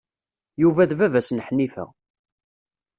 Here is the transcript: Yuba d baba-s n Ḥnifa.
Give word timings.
Yuba 0.61 0.89
d 0.89 0.91
baba-s 0.99 1.29
n 1.31 1.43
Ḥnifa. 1.47 1.85